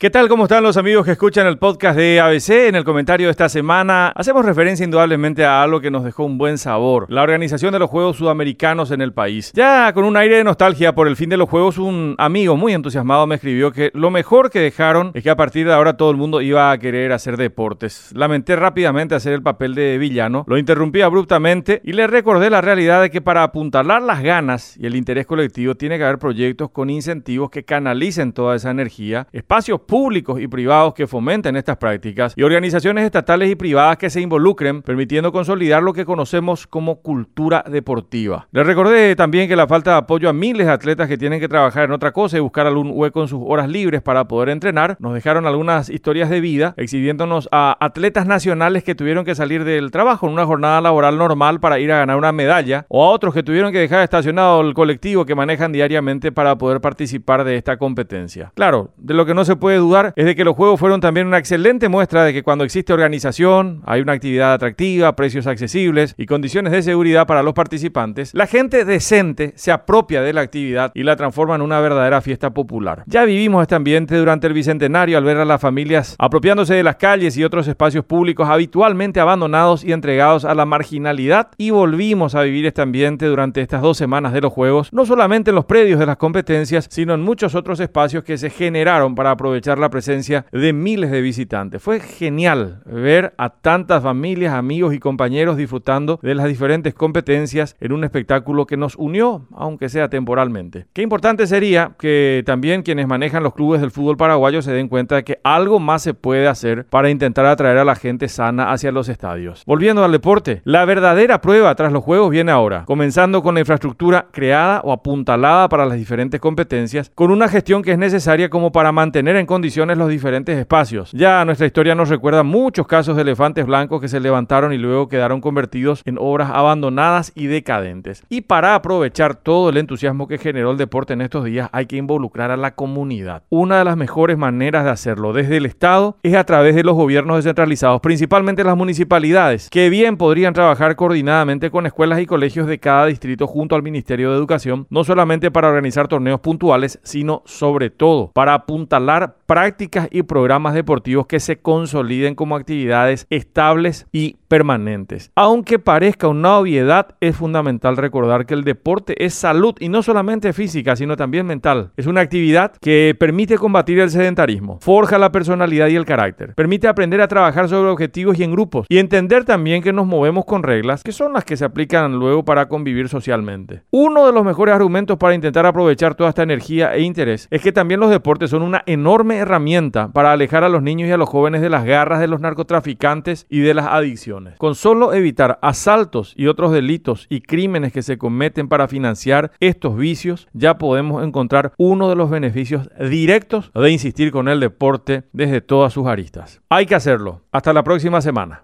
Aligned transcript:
¿Qué 0.00 0.10
tal? 0.10 0.28
¿Cómo 0.28 0.44
están 0.44 0.62
los 0.62 0.76
amigos 0.76 1.04
que 1.04 1.10
escuchan 1.10 1.48
el 1.48 1.58
podcast 1.58 1.98
de 1.98 2.20
ABC? 2.20 2.68
En 2.68 2.76
el 2.76 2.84
comentario 2.84 3.26
de 3.26 3.32
esta 3.32 3.48
semana 3.48 4.12
hacemos 4.14 4.44
referencia 4.44 4.84
indudablemente 4.84 5.44
a 5.44 5.60
algo 5.60 5.80
que 5.80 5.90
nos 5.90 6.04
dejó 6.04 6.22
un 6.22 6.38
buen 6.38 6.56
sabor, 6.56 7.06
la 7.08 7.24
organización 7.24 7.72
de 7.72 7.80
los 7.80 7.90
Juegos 7.90 8.16
Sudamericanos 8.16 8.92
en 8.92 9.00
el 9.00 9.12
país. 9.12 9.50
Ya 9.54 9.92
con 9.92 10.04
un 10.04 10.16
aire 10.16 10.36
de 10.36 10.44
nostalgia 10.44 10.94
por 10.94 11.08
el 11.08 11.16
fin 11.16 11.30
de 11.30 11.36
los 11.36 11.48
Juegos, 11.48 11.78
un 11.78 12.14
amigo 12.18 12.56
muy 12.56 12.74
entusiasmado 12.74 13.26
me 13.26 13.34
escribió 13.34 13.72
que 13.72 13.90
lo 13.92 14.12
mejor 14.12 14.52
que 14.52 14.60
dejaron 14.60 15.10
es 15.14 15.24
que 15.24 15.30
a 15.30 15.36
partir 15.36 15.66
de 15.66 15.72
ahora 15.72 15.96
todo 15.96 16.12
el 16.12 16.16
mundo 16.16 16.42
iba 16.42 16.70
a 16.70 16.78
querer 16.78 17.10
hacer 17.10 17.36
deportes. 17.36 18.12
Lamenté 18.14 18.54
rápidamente 18.54 19.16
hacer 19.16 19.32
el 19.32 19.42
papel 19.42 19.74
de 19.74 19.98
villano, 19.98 20.44
lo 20.46 20.58
interrumpí 20.58 21.00
abruptamente 21.00 21.80
y 21.82 21.92
le 21.94 22.06
recordé 22.06 22.50
la 22.50 22.60
realidad 22.60 23.02
de 23.02 23.10
que 23.10 23.20
para 23.20 23.42
apuntalar 23.42 24.00
las 24.02 24.22
ganas 24.22 24.76
y 24.76 24.86
el 24.86 24.94
interés 24.94 25.26
colectivo 25.26 25.74
tiene 25.74 25.98
que 25.98 26.04
haber 26.04 26.20
proyectos 26.20 26.70
con 26.70 26.88
incentivos 26.88 27.50
que 27.50 27.64
canalicen 27.64 28.32
toda 28.32 28.54
esa 28.54 28.70
energía, 28.70 29.26
espacios 29.32 29.80
públicos 29.88 30.38
y 30.38 30.46
privados 30.46 30.92
que 30.92 31.06
fomenten 31.06 31.56
estas 31.56 31.78
prácticas 31.78 32.34
y 32.36 32.42
organizaciones 32.42 33.06
estatales 33.06 33.50
y 33.50 33.54
privadas 33.54 33.96
que 33.96 34.10
se 34.10 34.20
involucren, 34.20 34.82
permitiendo 34.82 35.32
consolidar 35.32 35.82
lo 35.82 35.94
que 35.94 36.04
conocemos 36.04 36.66
como 36.66 37.00
cultura 37.00 37.64
deportiva. 37.66 38.46
Les 38.52 38.66
recordé 38.66 39.16
también 39.16 39.48
que 39.48 39.56
la 39.56 39.66
falta 39.66 39.92
de 39.92 39.96
apoyo 39.96 40.28
a 40.28 40.34
miles 40.34 40.66
de 40.66 40.72
atletas 40.72 41.08
que 41.08 41.16
tienen 41.16 41.40
que 41.40 41.48
trabajar 41.48 41.84
en 41.84 41.92
otra 41.92 42.12
cosa 42.12 42.36
y 42.36 42.40
buscar 42.40 42.66
algún 42.66 42.92
hueco 42.92 43.22
en 43.22 43.28
sus 43.28 43.40
horas 43.42 43.68
libres 43.68 44.02
para 44.02 44.28
poder 44.28 44.50
entrenar, 44.50 44.98
nos 45.00 45.14
dejaron 45.14 45.46
algunas 45.46 45.88
historias 45.88 46.28
de 46.28 46.42
vida 46.42 46.74
exhibiéndonos 46.76 47.48
a 47.50 47.74
atletas 47.80 48.26
nacionales 48.26 48.84
que 48.84 48.94
tuvieron 48.94 49.24
que 49.24 49.34
salir 49.34 49.64
del 49.64 49.90
trabajo 49.90 50.26
en 50.26 50.34
una 50.34 50.44
jornada 50.44 50.82
laboral 50.82 51.16
normal 51.16 51.60
para 51.60 51.78
ir 51.78 51.90
a 51.92 51.98
ganar 51.98 52.18
una 52.18 52.32
medalla, 52.32 52.84
o 52.88 53.04
a 53.04 53.08
otros 53.08 53.32
que 53.32 53.42
tuvieron 53.42 53.72
que 53.72 53.78
dejar 53.78 54.02
estacionado 54.02 54.60
el 54.60 54.74
colectivo 54.74 55.24
que 55.24 55.34
manejan 55.34 55.72
diariamente 55.72 56.30
para 56.30 56.58
poder 56.58 56.82
participar 56.82 57.44
de 57.44 57.56
esta 57.56 57.78
competencia. 57.78 58.52
Claro, 58.54 58.90
de 58.98 59.14
lo 59.14 59.24
que 59.24 59.32
no 59.32 59.46
se 59.46 59.56
puede 59.56 59.77
dudar 59.78 60.12
es 60.16 60.24
de 60.24 60.36
que 60.36 60.44
los 60.44 60.56
juegos 60.56 60.78
fueron 60.78 61.00
también 61.00 61.26
una 61.26 61.38
excelente 61.38 61.88
muestra 61.88 62.24
de 62.24 62.32
que 62.32 62.42
cuando 62.42 62.64
existe 62.64 62.92
organización, 62.92 63.82
hay 63.86 64.00
una 64.00 64.12
actividad 64.12 64.52
atractiva, 64.52 65.16
precios 65.16 65.46
accesibles 65.46 66.14
y 66.18 66.26
condiciones 66.26 66.72
de 66.72 66.82
seguridad 66.82 67.26
para 67.26 67.42
los 67.42 67.54
participantes, 67.54 68.34
la 68.34 68.46
gente 68.46 68.84
decente 68.84 69.52
se 69.56 69.72
apropia 69.72 70.22
de 70.22 70.32
la 70.32 70.42
actividad 70.42 70.92
y 70.94 71.02
la 71.02 71.16
transforma 71.16 71.54
en 71.54 71.62
una 71.62 71.80
verdadera 71.80 72.20
fiesta 72.20 72.50
popular. 72.50 73.04
Ya 73.06 73.24
vivimos 73.24 73.62
este 73.62 73.74
ambiente 73.74 74.16
durante 74.16 74.46
el 74.46 74.52
Bicentenario 74.52 75.18
al 75.18 75.24
ver 75.24 75.38
a 75.38 75.44
las 75.44 75.60
familias 75.60 76.16
apropiándose 76.18 76.74
de 76.74 76.82
las 76.82 76.96
calles 76.96 77.36
y 77.36 77.44
otros 77.44 77.68
espacios 77.68 78.04
públicos 78.04 78.48
habitualmente 78.48 79.20
abandonados 79.20 79.84
y 79.84 79.92
entregados 79.92 80.44
a 80.44 80.54
la 80.54 80.64
marginalidad 80.64 81.48
y 81.56 81.70
volvimos 81.70 82.34
a 82.34 82.42
vivir 82.42 82.66
este 82.66 82.82
ambiente 82.82 83.26
durante 83.26 83.60
estas 83.60 83.82
dos 83.82 83.96
semanas 83.96 84.32
de 84.32 84.40
los 84.40 84.52
Juegos, 84.52 84.92
no 84.92 85.04
solamente 85.04 85.50
en 85.50 85.56
los 85.56 85.66
predios 85.66 86.00
de 86.00 86.06
las 86.06 86.16
competencias, 86.16 86.86
sino 86.90 87.14
en 87.14 87.20
muchos 87.20 87.54
otros 87.54 87.80
espacios 87.80 88.24
que 88.24 88.38
se 88.38 88.50
generaron 88.50 89.14
para 89.14 89.32
aprovechar 89.32 89.67
la 89.76 89.90
presencia 89.90 90.46
de 90.52 90.72
miles 90.72 91.10
de 91.10 91.20
visitantes. 91.20 91.82
Fue 91.82 92.00
genial 92.00 92.80
ver 92.86 93.34
a 93.36 93.50
tantas 93.50 94.02
familias, 94.02 94.54
amigos 94.54 94.94
y 94.94 94.98
compañeros 94.98 95.58
disfrutando 95.58 96.18
de 96.22 96.34
las 96.34 96.46
diferentes 96.46 96.94
competencias 96.94 97.76
en 97.80 97.92
un 97.92 98.04
espectáculo 98.04 98.66
que 98.66 98.76
nos 98.78 98.96
unió, 98.96 99.46
aunque 99.54 99.88
sea 99.90 100.08
temporalmente. 100.08 100.86
Qué 100.92 101.02
importante 101.02 101.46
sería 101.46 101.92
que 101.98 102.42
también 102.46 102.82
quienes 102.82 103.06
manejan 103.06 103.42
los 103.42 103.54
clubes 103.54 103.80
del 103.80 103.90
fútbol 103.90 104.16
paraguayo 104.16 104.62
se 104.62 104.72
den 104.72 104.88
cuenta 104.88 105.16
de 105.16 105.24
que 105.24 105.40
algo 105.42 105.80
más 105.80 106.02
se 106.02 106.14
puede 106.14 106.48
hacer 106.48 106.86
para 106.86 107.10
intentar 107.10 107.44
atraer 107.46 107.78
a 107.78 107.84
la 107.84 107.96
gente 107.96 108.28
sana 108.28 108.72
hacia 108.72 108.92
los 108.92 109.08
estadios. 109.08 109.64
Volviendo 109.66 110.04
al 110.04 110.12
deporte, 110.12 110.62
la 110.64 110.84
verdadera 110.84 111.40
prueba 111.40 111.74
tras 111.74 111.92
los 111.92 112.04
juegos 112.04 112.30
viene 112.30 112.52
ahora, 112.52 112.84
comenzando 112.84 113.42
con 113.42 113.54
la 113.54 113.60
infraestructura 113.60 114.28
creada 114.30 114.80
o 114.84 114.92
apuntalada 114.92 115.68
para 115.68 115.86
las 115.86 115.98
diferentes 115.98 116.40
competencias, 116.40 117.10
con 117.14 117.30
una 117.30 117.48
gestión 117.48 117.82
que 117.82 117.92
es 117.92 117.98
necesaria 117.98 118.48
como 118.48 118.72
para 118.72 118.92
mantener 118.92 119.36
en 119.36 119.46
condiciones 119.58 119.98
los 119.98 120.08
diferentes 120.08 120.56
espacios. 120.56 121.10
Ya 121.10 121.44
nuestra 121.44 121.66
historia 121.66 121.96
nos 121.96 122.08
recuerda 122.08 122.44
muchos 122.44 122.86
casos 122.86 123.16
de 123.16 123.22
elefantes 123.22 123.66
blancos 123.66 124.00
que 124.00 124.06
se 124.06 124.20
levantaron 124.20 124.72
y 124.72 124.78
luego 124.78 125.08
quedaron 125.08 125.40
convertidos 125.40 126.02
en 126.04 126.16
obras 126.16 126.52
abandonadas 126.54 127.32
y 127.34 127.48
decadentes. 127.48 128.22
Y 128.28 128.42
para 128.42 128.76
aprovechar 128.76 129.34
todo 129.34 129.70
el 129.70 129.78
entusiasmo 129.78 130.28
que 130.28 130.38
generó 130.38 130.70
el 130.70 130.76
deporte 130.76 131.14
en 131.14 131.22
estos 131.22 131.44
días 131.44 131.68
hay 131.72 131.86
que 131.86 131.96
involucrar 131.96 132.52
a 132.52 132.56
la 132.56 132.76
comunidad. 132.76 133.42
Una 133.48 133.78
de 133.78 133.84
las 133.84 133.96
mejores 133.96 134.38
maneras 134.38 134.84
de 134.84 134.90
hacerlo 134.90 135.32
desde 135.32 135.56
el 135.56 135.66
Estado 135.66 136.16
es 136.22 136.36
a 136.36 136.44
través 136.44 136.76
de 136.76 136.84
los 136.84 136.94
gobiernos 136.94 137.38
descentralizados, 137.38 138.00
principalmente 138.00 138.62
las 138.62 138.76
municipalidades, 138.76 139.70
que 139.70 139.90
bien 139.90 140.16
podrían 140.18 140.54
trabajar 140.54 140.94
coordinadamente 140.94 141.72
con 141.72 141.84
escuelas 141.84 142.20
y 142.20 142.26
colegios 142.26 142.68
de 142.68 142.78
cada 142.78 143.06
distrito 143.06 143.48
junto 143.48 143.74
al 143.74 143.82
Ministerio 143.82 144.30
de 144.30 144.36
Educación, 144.36 144.86
no 144.88 145.02
solamente 145.02 145.50
para 145.50 145.66
organizar 145.66 146.06
torneos 146.06 146.38
puntuales, 146.38 147.00
sino 147.02 147.42
sobre 147.44 147.90
todo 147.90 148.30
para 148.32 148.54
apuntalar 148.54 149.34
prácticas 149.48 150.08
y 150.10 150.24
programas 150.24 150.74
deportivos 150.74 151.26
que 151.26 151.40
se 151.40 151.56
consoliden 151.56 152.34
como 152.34 152.54
actividades 152.54 153.26
estables 153.30 154.06
y 154.12 154.36
permanentes. 154.46 155.32
Aunque 155.34 155.78
parezca 155.78 156.28
una 156.28 156.58
obviedad, 156.58 157.16
es 157.20 157.34
fundamental 157.34 157.96
recordar 157.96 158.44
que 158.44 158.52
el 158.52 158.62
deporte 158.62 159.24
es 159.24 159.32
salud 159.32 159.74
y 159.80 159.88
no 159.88 160.02
solamente 160.02 160.52
física, 160.52 160.96
sino 160.96 161.16
también 161.16 161.46
mental. 161.46 161.92
Es 161.96 162.06
una 162.06 162.20
actividad 162.20 162.72
que 162.82 163.16
permite 163.18 163.56
combatir 163.56 163.98
el 164.00 164.10
sedentarismo, 164.10 164.78
forja 164.82 165.16
la 165.16 165.32
personalidad 165.32 165.88
y 165.88 165.96
el 165.96 166.04
carácter, 166.04 166.54
permite 166.54 166.86
aprender 166.86 167.22
a 167.22 167.28
trabajar 167.28 167.70
sobre 167.70 167.90
objetivos 167.90 168.38
y 168.38 168.44
en 168.44 168.52
grupos 168.52 168.86
y 168.90 168.98
entender 168.98 169.46
también 169.46 169.82
que 169.82 169.94
nos 169.94 170.06
movemos 170.06 170.44
con 170.44 170.62
reglas 170.62 171.02
que 171.02 171.12
son 171.12 171.32
las 171.32 171.44
que 171.46 171.56
se 171.56 171.64
aplican 171.64 172.18
luego 172.18 172.44
para 172.44 172.68
convivir 172.68 173.08
socialmente. 173.08 173.80
Uno 173.90 174.26
de 174.26 174.32
los 174.32 174.44
mejores 174.44 174.74
argumentos 174.74 175.16
para 175.16 175.34
intentar 175.34 175.64
aprovechar 175.64 176.14
toda 176.14 176.28
esta 176.28 176.42
energía 176.42 176.94
e 176.94 177.00
interés 177.00 177.48
es 177.50 177.62
que 177.62 177.72
también 177.72 178.00
los 178.00 178.10
deportes 178.10 178.50
son 178.50 178.60
una 178.60 178.82
enorme 178.84 179.37
herramienta 179.38 180.12
para 180.12 180.32
alejar 180.32 180.64
a 180.64 180.68
los 180.68 180.82
niños 180.82 181.08
y 181.08 181.12
a 181.12 181.16
los 181.16 181.28
jóvenes 181.28 181.60
de 181.60 181.70
las 181.70 181.84
garras 181.84 182.20
de 182.20 182.28
los 182.28 182.40
narcotraficantes 182.40 183.46
y 183.48 183.60
de 183.60 183.74
las 183.74 183.86
adicciones. 183.86 184.56
Con 184.58 184.74
solo 184.74 185.12
evitar 185.12 185.58
asaltos 185.62 186.34
y 186.36 186.46
otros 186.46 186.72
delitos 186.72 187.26
y 187.28 187.40
crímenes 187.40 187.92
que 187.92 188.02
se 188.02 188.18
cometen 188.18 188.68
para 188.68 188.88
financiar 188.88 189.52
estos 189.60 189.96
vicios, 189.96 190.48
ya 190.52 190.78
podemos 190.78 191.24
encontrar 191.24 191.72
uno 191.76 192.08
de 192.08 192.16
los 192.16 192.30
beneficios 192.30 192.88
directos 192.98 193.70
de 193.74 193.90
insistir 193.90 194.30
con 194.30 194.48
el 194.48 194.60
deporte 194.60 195.24
desde 195.32 195.60
todas 195.60 195.92
sus 195.92 196.06
aristas. 196.06 196.60
Hay 196.68 196.86
que 196.86 196.94
hacerlo. 196.94 197.42
Hasta 197.52 197.72
la 197.72 197.84
próxima 197.84 198.20
semana. 198.20 198.56